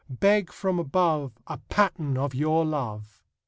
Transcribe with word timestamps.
Beg 0.09 0.51
from 0.51 0.79
above 0.79 1.31
A 1.45 1.59
pattern 1.59 2.17
of 2.17 2.33
your 2.33 2.65
love!" 2.65 3.21